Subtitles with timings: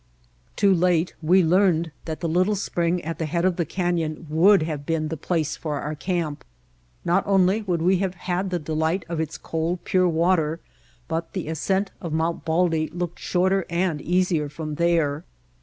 [0.55, 4.63] Too late we learned that the little spring at the head of the canyon would
[4.63, 6.43] have been the place for our camp.
[7.05, 10.59] Not only would we have had the delight of its cold, pure water,
[11.07, 15.23] but the ascent of Mount Baldy looked shorter and easier from there.